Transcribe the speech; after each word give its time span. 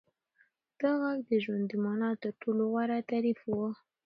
دا 0.81 0.91
غږ 1.01 1.19
د 1.29 1.31
ژوند 1.43 1.63
د 1.69 1.73
مانا 1.83 2.09
تر 2.21 2.31
ټولو 2.41 2.61
غوره 2.71 2.99
تعریف 3.11 3.39
و. 3.47 3.57